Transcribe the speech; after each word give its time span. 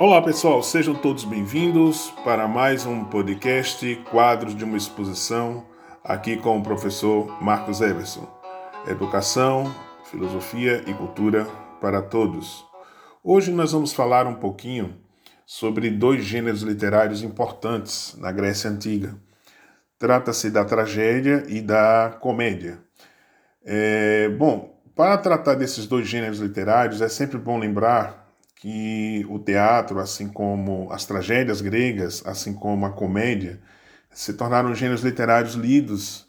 Olá 0.00 0.22
pessoal, 0.22 0.62
sejam 0.62 0.94
todos 0.94 1.24
bem-vindos 1.26 2.10
para 2.24 2.48
mais 2.48 2.86
um 2.86 3.04
podcast 3.04 3.96
Quadros 4.10 4.56
de 4.56 4.64
uma 4.64 4.78
Exposição, 4.78 5.66
aqui 6.02 6.38
com 6.38 6.58
o 6.58 6.62
professor 6.62 7.42
Marcos 7.42 7.82
Everson. 7.82 8.26
Educação, 8.88 9.70
filosofia 10.04 10.82
e 10.86 10.94
cultura 10.94 11.44
para 11.82 12.00
todos. 12.00 12.64
Hoje 13.22 13.52
nós 13.52 13.72
vamos 13.72 13.92
falar 13.92 14.26
um 14.26 14.36
pouquinho 14.36 14.96
sobre 15.44 15.90
dois 15.90 16.24
gêneros 16.24 16.62
literários 16.62 17.22
importantes 17.22 18.16
na 18.18 18.32
Grécia 18.32 18.70
Antiga. 18.70 19.14
Trata-se 19.98 20.48
da 20.50 20.64
tragédia 20.64 21.44
e 21.46 21.60
da 21.60 22.16
comédia. 22.22 22.80
É, 23.62 24.30
bom, 24.30 24.80
para 24.96 25.18
tratar 25.18 25.56
desses 25.56 25.86
dois 25.86 26.08
gêneros 26.08 26.38
literários, 26.38 27.02
é 27.02 27.08
sempre 27.10 27.36
bom 27.36 27.58
lembrar 27.58 28.19
que 28.60 29.24
o 29.30 29.38
teatro, 29.38 29.98
assim 29.98 30.28
como 30.28 30.92
as 30.92 31.06
tragédias 31.06 31.62
gregas, 31.62 32.22
assim 32.26 32.52
como 32.52 32.84
a 32.84 32.90
comédia, 32.90 33.58
se 34.10 34.34
tornaram 34.34 34.74
gêneros 34.74 35.00
literários 35.00 35.54
lidos 35.54 36.26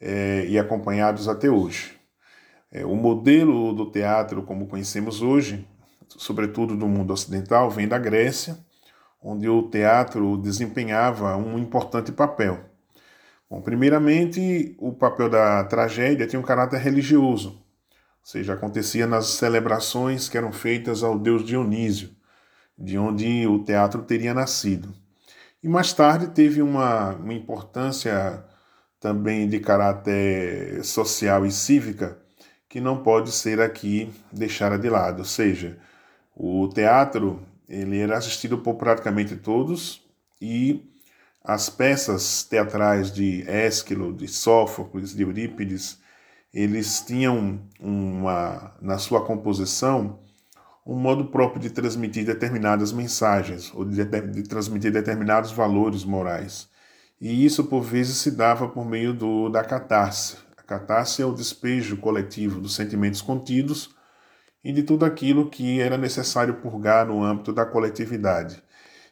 é, 0.00 0.46
e 0.48 0.58
acompanhados 0.58 1.28
até 1.28 1.50
hoje. 1.50 1.92
É, 2.72 2.86
o 2.86 2.96
modelo 2.96 3.74
do 3.74 3.90
teatro, 3.90 4.42
como 4.44 4.66
conhecemos 4.66 5.20
hoje, 5.20 5.68
sobretudo 6.08 6.74
do 6.74 6.88
mundo 6.88 7.12
ocidental, 7.12 7.70
vem 7.70 7.86
da 7.86 7.98
Grécia, 7.98 8.56
onde 9.22 9.46
o 9.46 9.68
teatro 9.68 10.38
desempenhava 10.38 11.36
um 11.36 11.58
importante 11.58 12.10
papel. 12.10 12.60
Bom, 13.50 13.60
primeiramente, 13.60 14.74
o 14.78 14.90
papel 14.90 15.28
da 15.28 15.62
tragédia 15.64 16.26
tinha 16.26 16.40
um 16.40 16.44
caráter 16.44 16.80
religioso, 16.80 17.62
ou 18.24 18.30
seja, 18.30 18.54
acontecia 18.54 19.06
nas 19.06 19.26
celebrações 19.26 20.30
que 20.30 20.38
eram 20.38 20.50
feitas 20.50 21.02
ao 21.02 21.18
deus 21.18 21.44
Dionísio, 21.44 22.08
de 22.76 22.96
onde 22.96 23.46
o 23.46 23.62
teatro 23.62 24.00
teria 24.00 24.32
nascido. 24.32 24.94
E 25.62 25.68
mais 25.68 25.92
tarde 25.92 26.28
teve 26.28 26.62
uma, 26.62 27.10
uma 27.16 27.34
importância 27.34 28.42
também 28.98 29.46
de 29.46 29.60
caráter 29.60 30.82
social 30.82 31.44
e 31.44 31.52
cívica 31.52 32.18
que 32.66 32.80
não 32.80 33.02
pode 33.02 33.30
ser 33.30 33.60
aqui 33.60 34.10
deixada 34.32 34.78
de 34.78 34.88
lado. 34.88 35.18
Ou 35.18 35.24
seja, 35.26 35.78
o 36.34 36.66
teatro 36.68 37.42
ele 37.68 37.98
era 37.98 38.16
assistido 38.16 38.56
por 38.56 38.76
praticamente 38.76 39.36
todos 39.36 40.02
e 40.40 40.82
as 41.44 41.68
peças 41.68 42.42
teatrais 42.42 43.12
de 43.12 43.44
Ésquilo, 43.46 44.14
de 44.14 44.26
Sófocles, 44.28 45.14
de 45.14 45.22
Eurípides, 45.22 46.02
eles 46.54 47.00
tinham 47.00 47.60
uma, 47.80 48.76
na 48.80 48.96
sua 48.96 49.26
composição 49.26 50.20
um 50.86 50.94
modo 50.94 51.26
próprio 51.26 51.60
de 51.60 51.70
transmitir 51.70 52.24
determinadas 52.24 52.92
mensagens 52.92 53.72
ou 53.74 53.84
de, 53.84 54.04
de, 54.04 54.42
transmitir 54.44 54.92
determinados 54.92 55.50
valores 55.50 56.04
morais. 56.04 56.68
E 57.20 57.44
isso, 57.44 57.64
por 57.64 57.80
vezes, 57.80 58.18
se 58.18 58.30
dava 58.30 58.68
por 58.68 58.84
meio 58.86 59.12
do, 59.12 59.48
da 59.48 59.64
catarse. 59.64 60.36
A 60.56 60.62
catarse 60.62 61.22
é 61.22 61.26
o 61.26 61.34
despejo 61.34 61.96
coletivo 61.96 62.60
dos 62.60 62.74
sentimentos 62.76 63.20
contidos 63.20 63.94
e 64.62 64.72
de 64.72 64.82
tudo 64.82 65.04
aquilo 65.04 65.50
que 65.50 65.80
era 65.80 65.98
necessário 65.98 66.54
purgar 66.54 67.06
no 67.06 67.24
âmbito 67.24 67.52
da 67.52 67.66
coletividade. 67.66 68.62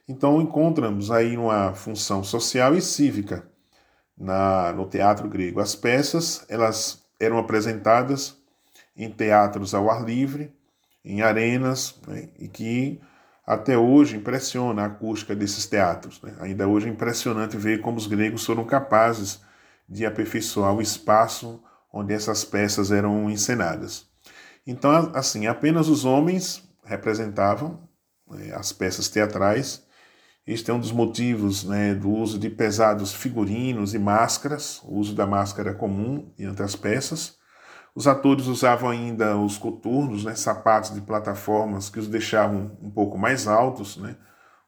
Então, 0.07 0.41
encontramos 0.41 1.11
aí 1.11 1.37
uma 1.37 1.75
função 1.75 2.23
social 2.23 2.77
e 2.77 2.83
cívica 2.83 3.49
na, 4.17 4.73
no 4.73 4.87
teatro 4.87 5.29
grego. 5.29 5.61
As 5.61 5.75
peças, 5.75 6.45
elas 6.49 7.02
eram 7.25 7.39
apresentadas 7.39 8.37
em 8.97 9.11
teatros 9.11 9.75
ao 9.75 9.91
ar 9.91 10.05
livre, 10.05 10.53
em 11.05 11.23
arenas, 11.23 12.01
né, 12.07 12.29
e 12.39 12.49
que 12.49 13.01
até 13.47 13.77
hoje 13.77 14.17
impressiona 14.17 14.83
a 14.83 14.87
acústica 14.87 15.35
desses 15.35 15.67
teatros. 15.67 16.21
Né? 16.23 16.35
Ainda 16.41 16.69
hoje 16.69 16.89
é 16.89 16.91
impressionante 16.91 17.57
ver 17.57 17.81
como 17.81 17.99
os 17.99 18.07
gregos 18.07 18.45
foram 18.45 18.65
capazes 18.65 19.41
de 19.89 20.07
aperfeiçoar 20.07 20.75
o 20.75 20.83
espaço 20.83 21.63
onde 21.93 22.15
essas 22.15 22.45
peças 22.45 22.91
eram 22.91 23.29
encenadas. 23.29 24.07
Então, 24.67 25.11
assim, 25.15 25.47
apenas 25.47 25.89
os 25.89 26.05
homens 26.05 26.63
representavam 26.85 27.79
né, 28.31 28.55
as 28.55 28.73
peças 28.73 29.09
teatrais. 29.09 29.83
Este 30.45 30.73
é 30.73 30.75
um 30.75 30.81
dos 30.81 30.91
motivos 30.91 31.63
né, 31.63 31.95
do 31.95 32.11
uso 32.11 32.37
de 32.37 32.51
pesados 32.51 33.15
figurinos 33.15 33.95
e 33.95 33.99
máscaras, 33.99 34.83
o 34.83 34.97
uso 34.99 35.15
da 35.15 35.25
máscara 35.25 35.73
comum 35.73 36.33
entre 36.37 36.65
as 36.65 36.75
peças. 36.75 37.37
Os 37.95 38.09
atores 38.09 38.47
usavam 38.47 38.91
ainda 38.91 39.37
os 39.37 39.57
coturnos, 39.57 40.25
né, 40.25 40.35
sapatos 40.35 40.95
de 40.95 41.01
plataformas 41.01 41.89
que 41.89 41.99
os 42.01 42.09
deixavam 42.09 42.77
um 42.83 42.91
pouco 42.91 43.17
mais 43.17 43.47
altos. 43.47 43.97
Né. 43.97 44.17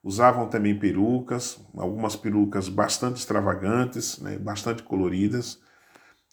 Usavam 0.03 0.49
também 0.49 0.79
perucas, 0.79 1.59
algumas 1.77 2.15
perucas 2.15 2.69
bastante 2.69 3.17
extravagantes, 3.17 4.21
né, 4.21 4.39
bastante 4.39 4.83
coloridas. 4.83 5.59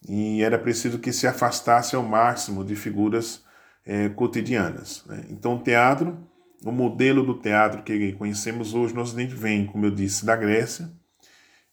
E 0.07 0.43
era 0.43 0.59
preciso 0.59 0.99
que 0.99 1.11
se 1.11 1.25
afastasse 1.25 1.95
ao 1.95 2.03
máximo 2.03 2.63
de 2.63 2.75
figuras 2.75 3.43
é, 3.85 4.09
cotidianas. 4.09 5.03
Né? 5.07 5.25
Então, 5.29 5.55
o 5.55 5.59
teatro, 5.59 6.17
o 6.63 6.71
modelo 6.71 7.23
do 7.23 7.33
teatro 7.33 7.83
que 7.83 8.13
conhecemos 8.13 8.73
hoje 8.73 8.93
no 8.93 9.01
Ocidente 9.01 9.33
vem, 9.33 9.65
como 9.65 9.85
eu 9.85 9.91
disse, 9.91 10.25
da 10.25 10.35
Grécia, 10.35 10.91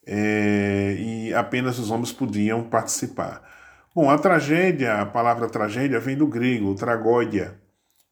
é, 0.06 0.96
e 0.98 1.34
apenas 1.34 1.78
os 1.78 1.90
homens 1.90 2.12
podiam 2.12 2.62
participar. 2.64 3.42
Bom, 3.94 4.08
a 4.08 4.18
tragédia, 4.18 5.00
a 5.00 5.06
palavra 5.06 5.48
tragédia 5.48 6.00
vem 6.00 6.16
do 6.16 6.26
grego, 6.26 6.74
tragódia, 6.74 7.60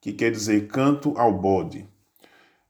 que 0.01 0.13
quer 0.13 0.31
dizer 0.31 0.67
canto 0.67 1.15
ao 1.17 1.33
bode. 1.33 1.89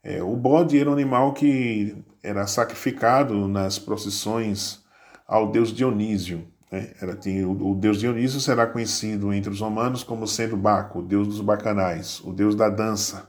É, 0.03 0.23
o 0.23 0.37
bode 0.37 0.79
era 0.79 0.89
um 0.89 0.93
animal 0.93 1.33
que 1.33 1.97
era 2.23 2.47
sacrificado 2.47 3.49
nas 3.49 3.79
procissões 3.79 4.85
ao 5.27 5.51
deus 5.51 5.73
Dionísio. 5.73 6.47
Né? 6.71 6.93
Era, 7.01 7.17
tinha, 7.17 7.49
o, 7.49 7.73
o, 7.73 7.75
deus 7.75 7.99
Dionísio 7.99 8.41
será 8.41 8.67
conhecido 8.67 9.33
entre 9.33 9.51
os 9.51 9.61
romanos 9.61 10.05
como 10.05 10.27
sendo 10.27 10.57
Baco, 10.57 11.01
o 11.01 11.03
deus 11.03 11.27
dos 11.27 11.41
bacanais, 11.41 12.21
o 12.21 12.33
deus 12.33 12.55
da 12.55 12.69
dança. 12.69 13.29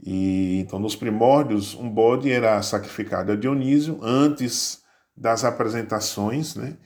E 0.00 0.60
então, 0.60 0.78
nos 0.78 0.94
primórdios, 0.94 1.74
um 1.74 1.88
bode 1.88 2.30
era 2.30 2.60
sacrificado 2.62 3.32
a 3.32 3.36
Dionísio 3.36 3.98
antes 4.02 4.82
das 5.16 5.44
apresentações, 5.44 6.54
né? 6.54 6.76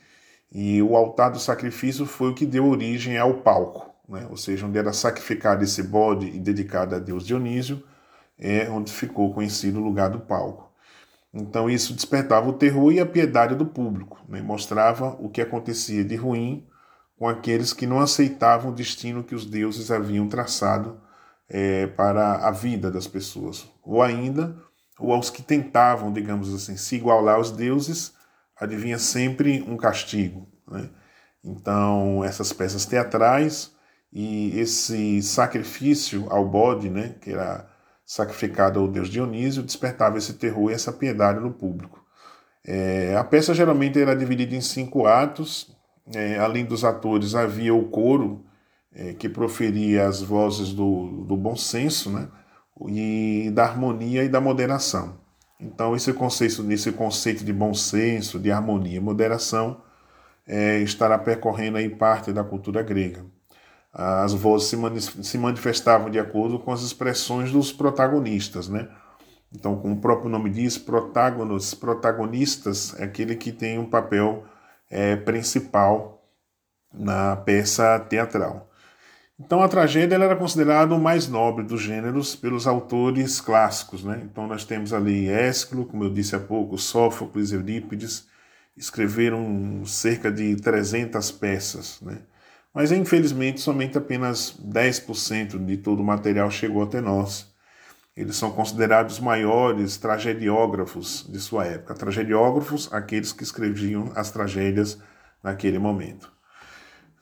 E 0.55 0.83
o 0.83 0.97
altar 0.97 1.31
do 1.31 1.39
sacrifício 1.39 2.05
foi 2.05 2.31
o 2.31 2.35
que 2.35 2.45
deu 2.45 2.67
origem 2.67 3.17
ao 3.17 3.39
palco, 3.39 3.91
né? 4.07 4.27
ou 4.29 4.37
seja, 4.37 4.67
onde 4.67 4.79
era 4.79 4.93
sacrificado 4.93 5.65
esse 5.65 5.83
bode 5.83 6.27
e 6.27 6.39
dedicado 6.39 6.95
a 6.95 6.99
Deus 6.99 7.27
Dionísio, 7.27 7.83
é 8.39 8.69
onde 8.69 8.93
ficou 8.93 9.33
conhecido 9.33 9.81
o 9.81 9.85
lugar 9.85 10.11
do 10.11 10.21
palco. 10.21 10.71
Então 11.33 11.71
isso 11.71 11.95
despertava 11.95 12.51
o 12.51 12.53
terror 12.53 12.93
e 12.93 13.01
a 13.01 13.07
piedade 13.07 13.55
do 13.55 13.65
público, 13.65 14.19
né? 14.29 14.43
mostrava 14.43 15.17
o 15.19 15.31
que 15.31 15.41
acontecia 15.41 16.05
de 16.05 16.17
ruim 16.17 16.67
com 17.19 17.27
aqueles 17.27 17.73
que 17.73 17.87
não 17.87 18.01
aceitavam 18.01 18.73
o 18.73 18.75
destino 18.75 19.25
que 19.25 19.35
os 19.35 19.47
deuses 19.47 19.91
haviam 19.91 20.29
traçado 20.29 21.01
é, 21.49 21.87
para 21.87 22.47
a 22.47 22.51
vida 22.51 22.91
das 22.91 23.07
pessoas, 23.07 23.69
ou 23.83 24.03
ainda, 24.03 24.57
ou 24.99 25.13
aos 25.13 25.31
que 25.31 25.43
tentavam, 25.43 26.13
digamos 26.13 26.53
assim, 26.55 26.77
se 26.77 26.97
igualar 26.97 27.37
aos 27.37 27.51
deuses, 27.51 28.15
adivinha 28.59 28.99
sempre 28.99 29.65
um 29.67 29.77
castigo. 29.77 30.49
Né? 30.71 30.89
Então 31.45 32.23
essas 32.25 32.53
peças 32.53 32.87
teatrais 32.87 33.73
e 34.13 34.59
esse 34.59 35.23
sacrifício 35.23 36.27
ao 36.31 36.47
bode, 36.49 36.89
né, 36.89 37.15
que 37.21 37.31
era 37.31 37.69
sacrificado 38.05 38.79
ao 38.79 38.87
deus 38.87 39.09
Dionísio, 39.09 39.63
despertava 39.63 40.19
esse 40.19 40.35
terror 40.35 40.71
e 40.71 40.75
essa 40.75 40.93
piedade 40.93 41.41
no 41.41 41.53
público. 41.53 42.05
É, 42.65 43.17
a 43.17 43.25
peça 43.25 43.55
geralmente 43.55 44.01
era 44.01 44.15
dividida 44.15 44.55
em 44.55 44.61
cinco 44.61 45.07
atos. 45.07 45.75
É, 46.15 46.39
além 46.39 46.65
dos 46.65 46.85
atores, 46.85 47.35
havia 47.35 47.75
o 47.75 47.89
coro, 47.89 48.45
é, 48.95 49.13
que 49.15 49.29
proferia 49.29 50.07
as 50.07 50.21
vozes 50.21 50.73
do, 50.73 51.25
do 51.25 51.37
bom 51.37 51.57
senso, 51.57 52.11
né? 52.11 52.29
e 52.89 53.51
da 53.53 53.65
harmonia 53.65 54.25
e 54.25 54.29
da 54.29 54.41
moderação. 54.41 55.21
Então, 55.61 55.95
esse 55.95 56.13
conceito, 56.13 56.71
esse 56.73 56.91
conceito 56.93 57.45
de 57.45 57.53
bom 57.53 57.73
senso, 57.73 58.39
de 58.39 58.51
harmonia 58.51 58.97
e 58.97 59.01
moderação 59.01 59.81
é, 60.47 60.79
estará 60.79 61.17
percorrendo 61.19 61.79
aí 61.79 61.89
parte 61.89 62.33
da 62.33 62.43
cultura 62.43 62.83
grega. 62.83 63.25
As 63.93 64.33
vozes 64.33 64.75
se 65.23 65.39
manifestavam 65.39 66.11
de 66.11 66.19
acordo 66.19 66.59
com 66.59 66.73
as 66.73 66.83
expressões 66.83 67.53
dos 67.53 67.71
protagonistas, 67.71 68.67
né? 68.67 68.89
Então, 69.55 69.77
como 69.77 69.95
o 69.95 70.01
próprio 70.01 70.31
nome 70.31 70.49
diz, 70.49 70.79
protagonos, 70.79 71.75
protagonistas 71.75 72.99
é 72.99 73.05
aquele 73.05 73.37
que 73.37 73.53
tem 73.53 73.79
um 73.79 73.85
papel 73.85 74.45
é, 74.91 75.15
principal 75.15 76.27
na 76.93 77.37
peça 77.37 78.01
teatral. 78.01 78.72
Então, 79.45 79.61
a 79.61 79.69
tragédia 79.69 80.15
era 80.15 80.37
considerada 80.37 80.95
o 80.95 81.01
mais 81.01 81.27
nobre 81.27 81.65
dos 81.65 81.83
gêneros 81.83 82.37
pelos 82.37 82.65
autores 82.65 83.41
clássicos. 83.41 84.05
Né? 84.05 84.23
Então, 84.25 84.47
nós 84.47 84.65
temos 84.65 84.93
ali 84.93 85.29
Ésquilo, 85.29 85.85
como 85.85 86.05
eu 86.05 86.11
disse 86.11 86.37
há 86.37 86.39
pouco, 86.39 86.79
Sófocles, 86.79 87.51
Eurípides, 87.51 88.29
escreveram 88.77 89.85
cerca 89.85 90.31
de 90.31 90.55
300 90.55 91.33
peças. 91.33 92.01
Né? 92.01 92.19
Mas 92.73 92.93
infelizmente 92.93 93.61
somente 93.61 93.99
apenas 93.99 94.57
10% 94.65 95.63
de 95.67 95.77
todo 95.77 96.01
o 96.01 96.05
material 96.05 96.49
chegou 96.49 96.85
até 96.85 97.01
nós. 97.01 97.53
Eles 98.17 98.37
são 98.37 98.53
considerados 98.53 99.15
os 99.15 99.21
maiores 99.21 99.97
tragediógrafos 99.97 101.27
de 101.29 101.41
sua 101.41 101.67
época. 101.67 101.95
Tragediógrafos, 101.95 102.89
aqueles 102.93 103.33
que 103.33 103.43
escreviam 103.43 104.13
as 104.15 104.31
tragédias 104.31 104.99
naquele 105.43 105.81
momento. 105.81 106.31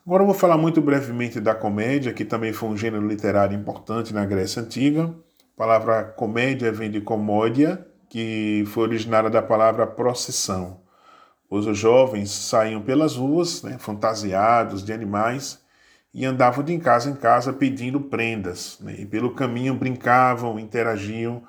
Agora 0.06 0.22
eu 0.22 0.26
vou 0.26 0.34
falar 0.34 0.56
muito 0.56 0.80
brevemente 0.80 1.38
da 1.40 1.54
comédia, 1.54 2.12
que 2.12 2.24
também 2.24 2.54
foi 2.54 2.70
um 2.70 2.76
gênero 2.76 3.06
literário 3.06 3.56
importante 3.56 4.14
na 4.14 4.24
Grécia 4.24 4.62
Antiga. 4.62 5.14
A 5.54 5.58
palavra 5.58 6.04
comédia 6.04 6.72
vem 6.72 6.90
de 6.90 7.02
comódia, 7.02 7.86
que 8.08 8.64
foi 8.68 8.84
originária 8.84 9.28
da 9.28 9.42
palavra 9.42 9.86
procissão. 9.86 10.80
Os 11.50 11.66
jovens 11.76 12.30
saíam 12.30 12.80
pelas 12.80 13.14
ruas, 13.14 13.62
né, 13.62 13.76
fantasiados 13.78 14.82
de 14.82 14.92
animais, 14.92 15.60
e 16.14 16.24
andavam 16.24 16.64
de 16.64 16.76
casa 16.78 17.10
em 17.10 17.14
casa 17.14 17.52
pedindo 17.52 18.00
prendas. 18.00 18.78
Né, 18.80 18.96
e 19.00 19.06
pelo 19.06 19.34
caminho 19.34 19.74
brincavam, 19.74 20.58
interagiam 20.58 21.42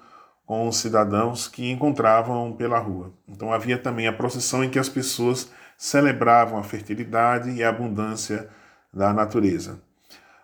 com 0.46 0.68
os 0.68 0.76
cidadãos 0.76 1.48
que 1.48 1.72
encontravam 1.72 2.52
pela 2.52 2.80
rua. 2.80 3.14
Então 3.30 3.54
havia 3.54 3.78
também 3.78 4.08
a 4.08 4.14
procissão 4.14 4.62
em 4.62 4.70
que 4.70 4.78
as 4.78 4.90
pessoas 4.90 5.50
celebravam 5.82 6.60
a 6.60 6.64
fertilidade 6.64 7.50
e 7.50 7.64
a 7.64 7.70
abundância 7.70 8.48
da 8.94 9.12
natureza. 9.12 9.82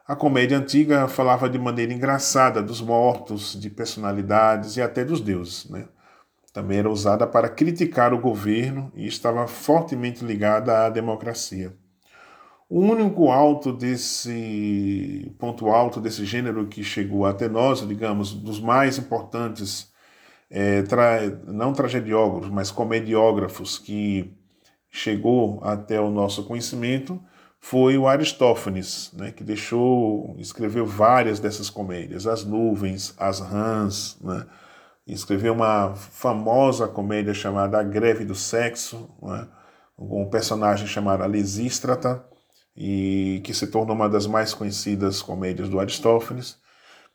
A 0.08 0.16
comédia 0.16 0.58
antiga 0.58 1.08
falava 1.08 1.48
de 1.48 1.60
maneira 1.60 1.94
engraçada 1.94 2.60
dos 2.60 2.82
mortos, 2.82 3.54
de 3.54 3.70
personalidades 3.70 4.78
e 4.78 4.82
até 4.82 5.06
dos 5.06 5.22
deuses. 5.22 5.70
Né? 5.70 5.86
Também 6.52 6.80
era 6.80 6.90
usada 6.90 7.28
para 7.28 7.50
criticar 7.50 8.16
o 8.16 8.20
governo 8.20 8.92
e 8.96 9.06
estava 9.06 9.46
fortemente 9.46 10.26
ligada 10.26 10.88
à 10.88 10.90
democracia. 10.90 11.72
O 12.68 12.80
único 12.80 13.30
alto 13.30 13.72
desse 13.72 15.32
ponto 15.38 15.68
alto 15.68 16.02
desse 16.02 16.26
gênero 16.26 16.66
que 16.66 16.84
chegou 16.84 17.28
até 17.28 17.48
nós, 17.48 17.88
digamos, 17.88 18.34
dos 18.34 18.60
mais 18.60 18.98
importantes, 18.98 19.94
é, 20.50 20.82
tra, 20.82 21.20
não 21.46 21.74
tragediógrafos, 21.74 22.50
mas 22.50 22.72
comediógrafos 22.72 23.78
que 23.78 24.36
chegou 24.98 25.60
até 25.64 26.00
o 26.02 26.10
nosso 26.10 26.44
conhecimento 26.44 27.22
foi 27.60 27.98
o 27.98 28.08
Aristófanes, 28.08 29.12
né, 29.14 29.32
que 29.32 29.44
deixou, 29.44 30.36
escreveu 30.40 30.86
várias 30.86 31.40
dessas 31.40 31.70
comédias, 31.70 32.28
As 32.28 32.44
Nuvens, 32.44 33.14
As 33.18 33.40
Rãs, 33.40 34.18
né, 34.22 34.46
escreveu 35.06 35.54
uma 35.54 35.96
famosa 35.96 36.88
comédia 36.88 37.34
chamada 37.34 37.80
A 37.80 37.84
Greve 37.84 38.26
do 38.26 38.36
Sexo, 38.36 39.10
né, 39.22 39.48
com 39.96 40.24
um 40.24 40.30
personagem 40.30 40.88
chamado 40.88 41.26
Lisístrata, 41.28 42.24
e 42.76 43.42
que 43.44 43.54
se 43.54 43.68
tornou 43.68 43.96
uma 43.96 44.08
das 44.08 44.28
mais 44.28 44.54
conhecidas 44.54 45.22
comédias 45.22 45.68
do 45.68 45.80
Aristófanes. 45.80 46.58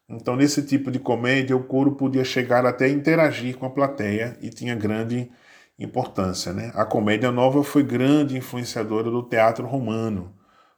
Então, 0.08 0.34
nesse 0.34 0.62
tipo 0.62 0.90
de 0.90 0.98
comédia, 0.98 1.56
o 1.56 1.62
coro 1.62 1.92
podia 1.92 2.24
chegar 2.24 2.66
até 2.66 2.88
interagir 2.88 3.56
com 3.56 3.64
a 3.64 3.70
plateia 3.70 4.36
e 4.42 4.50
tinha 4.50 4.74
grande 4.74 5.30
importância. 5.78 6.52
Né? 6.52 6.70
A 6.74 6.84
comédia 6.84 7.30
nova 7.30 7.62
foi 7.62 7.82
grande 7.82 8.36
influenciadora 8.36 9.10
do 9.10 9.22
teatro 9.22 9.66
romano. 9.66 10.34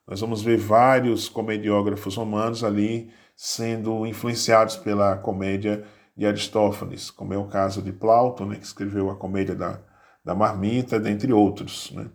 Nós 0.06 0.20
vamos 0.20 0.42
ver 0.42 0.58
vários 0.58 1.28
comediógrafos 1.28 2.16
romanos 2.16 2.62
ali 2.62 3.10
sendo 3.34 4.06
influenciados 4.06 4.76
pela 4.76 5.16
comédia 5.16 5.84
de 6.16 6.26
Aristófanes, 6.26 7.10
como 7.10 7.34
é 7.34 7.38
o 7.38 7.48
caso 7.48 7.82
de 7.82 7.92
Plauto, 7.92 8.46
né, 8.46 8.56
que 8.56 8.64
escreveu 8.64 9.10
a 9.10 9.16
comédia 9.16 9.54
da, 9.54 9.80
da 10.24 10.34
marmita, 10.34 11.00
dentre 11.00 11.32
outros. 11.32 11.90
Né? 11.92 12.06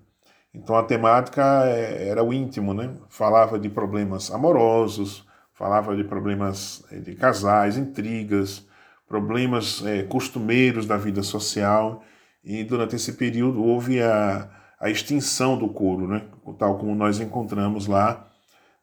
Então 0.54 0.76
a 0.76 0.84
temática 0.84 1.66
é, 1.66 2.08
era 2.08 2.24
o 2.24 2.34
íntimo, 2.34 2.74
né? 2.74 2.96
falava 3.10 3.60
de 3.60 3.70
problemas 3.70 4.32
amorosos, 4.32 5.28
falava 5.54 5.96
de 5.96 6.04
problemas 6.04 6.84
é, 6.92 7.00
de 7.00 7.16
casais, 7.16 7.76
intrigas, 7.76 8.66
problemas 9.08 9.84
é, 9.86 10.04
costumeiros 10.04 10.86
da 10.86 10.96
vida 10.96 11.22
social 11.22 12.04
e 12.44 12.64
durante 12.64 12.96
esse 12.96 13.14
período 13.14 13.64
houve 13.64 14.02
a, 14.02 14.50
a 14.80 14.90
extinção 14.90 15.58
do 15.58 15.70
couro, 15.70 16.08
né? 16.08 16.24
tal 16.58 16.78
como 16.78 16.96
nós 16.96 17.20
encontramos 17.20 17.88
lá 17.88 18.28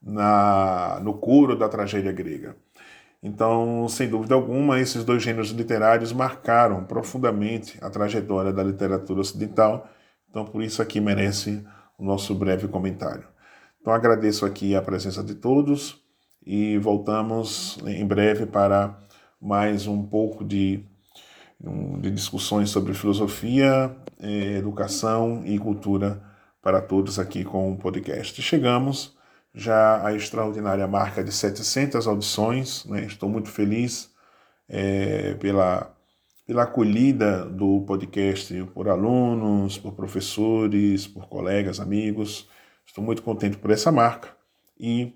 na, 0.03 1.01
no 1.03 1.15
coro 1.15 1.57
da 1.57 1.69
tragédia 1.69 2.13
grega. 2.13 2.57
Então, 3.23 3.89
sem 3.89 4.09
dúvida 4.09 4.35
alguma, 4.35 4.79
esses 4.79 5.03
dois 5.03 5.23
gêneros 5.23 5.51
literários 5.51 6.13
marcaram 6.13 6.85
profundamente 6.85 7.79
a 7.81 7.91
trajetória 7.91 8.53
da 8.53 8.63
literatura 8.63 9.21
ocidental, 9.21 9.89
então 10.31 10.45
por 10.45 10.63
isso 10.63 10.81
aqui 10.81 11.01
merece 11.01 11.65
o 11.99 12.05
nosso 12.05 12.35
breve 12.35 12.69
comentário. 12.69 13.27
Então 13.81 13.93
agradeço 13.93 14.45
aqui 14.45 14.77
a 14.77 14.83
presença 14.83 15.25
de 15.25 15.35
todos 15.35 16.03
e 16.45 16.79
voltamos 16.79 17.79
em 17.87 18.07
breve 18.07 18.47
para 18.47 18.97
mais 19.41 19.87
um 19.87 20.03
pouco 20.03 20.45
de 20.45 20.85
de 21.59 22.11
discussões 22.11 22.71
sobre 22.71 22.95
filosofia, 22.95 23.95
eh, 24.21 24.57
educação 24.59 25.43
e 25.45 25.59
cultura 25.59 26.23
para 26.63 26.81
todos 26.81 27.19
aqui 27.19 27.45
com 27.45 27.73
o 27.73 27.77
podcast. 27.79 28.41
Chegamos 28.43 29.17
já 29.55 30.05
à 30.07 30.13
extraordinária 30.15 30.87
marca 30.87 31.25
de 31.25 31.33
700 31.33 32.07
audições, 32.07 32.85
né? 32.85 33.05
estou 33.07 33.29
muito 33.29 33.49
feliz 33.49 34.11
é, 34.69 35.35
pela, 35.35 35.97
pela 36.47 36.65
acolhida 36.65 37.47
do 37.47 37.83
podcast 37.87 38.53
por 38.75 38.89
alunos, 38.89 39.79
por 39.79 39.95
professores, 39.95 41.07
por 41.07 41.27
colegas, 41.29 41.81
amigos. 41.81 42.49
Estou 42.85 43.03
muito 43.03 43.23
contente 43.23 43.57
por 43.57 43.71
essa 43.71 43.91
marca 43.91 44.29
e, 44.79 45.15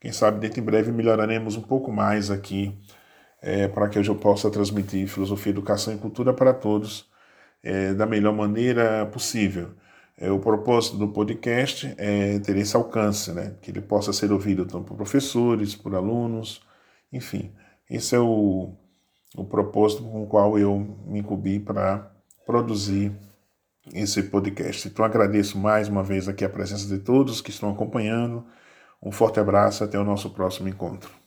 quem 0.00 0.12
sabe, 0.12 0.38
dentro 0.38 0.60
em 0.60 0.64
breve 0.64 0.92
melhoraremos 0.92 1.56
um 1.56 1.62
pouco 1.62 1.90
mais 1.90 2.30
aqui 2.30 2.78
é, 3.44 3.68
para 3.68 3.90
que 3.90 3.98
eu 3.98 4.14
possa 4.14 4.50
transmitir 4.50 5.06
filosofia, 5.06 5.50
educação 5.50 5.92
e 5.92 5.98
cultura 5.98 6.32
para 6.32 6.54
todos 6.54 7.06
é, 7.62 7.92
da 7.92 8.06
melhor 8.06 8.32
maneira 8.32 9.04
possível. 9.06 9.72
É, 10.16 10.30
o 10.30 10.38
propósito 10.38 10.96
do 10.96 11.08
podcast 11.08 11.94
é 11.98 12.38
ter 12.38 12.56
esse 12.56 12.74
alcance, 12.74 13.32
né? 13.32 13.54
que 13.60 13.70
ele 13.70 13.82
possa 13.82 14.14
ser 14.14 14.32
ouvido 14.32 14.64
tanto 14.64 14.84
por 14.84 14.96
professores, 14.96 15.76
por 15.76 15.94
alunos, 15.94 16.62
enfim. 17.12 17.52
Esse 17.90 18.16
é 18.16 18.18
o, 18.18 18.72
o 19.36 19.44
propósito 19.44 20.02
com 20.04 20.22
o 20.22 20.26
qual 20.26 20.58
eu 20.58 20.78
me 21.06 21.18
incumbi 21.18 21.60
para 21.60 22.10
produzir 22.46 23.12
esse 23.92 24.22
podcast. 24.22 24.88
Então 24.88 25.04
agradeço 25.04 25.58
mais 25.58 25.86
uma 25.86 26.02
vez 26.02 26.28
aqui 26.28 26.46
a 26.46 26.48
presença 26.48 26.86
de 26.86 26.98
todos 26.98 27.42
que 27.42 27.50
estão 27.50 27.70
acompanhando. 27.70 28.42
Um 29.02 29.12
forte 29.12 29.38
abraço, 29.38 29.84
até 29.84 29.98
o 29.98 30.04
nosso 30.04 30.30
próximo 30.30 30.66
encontro. 30.66 31.23